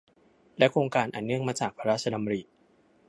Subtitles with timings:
[0.57, 2.41] และโครงการอันเนื่องมาจากพระราชดำริ